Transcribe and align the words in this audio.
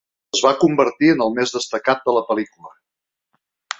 Es 0.35 0.39
va 0.45 0.51
convertir 0.61 1.11
en 1.15 1.21
el 1.27 1.35
més 1.39 1.53
destacat 1.57 2.01
de 2.09 2.17
la 2.17 2.25
pel·lícula. 2.31 2.75